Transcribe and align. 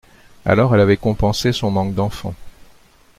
Alors 0.45 0.73
elle 0.73 0.81
avait 0.81 0.97
compensé 0.97 1.53
son 1.53 1.69
manque 1.69 1.93
d’enfant 1.93 2.33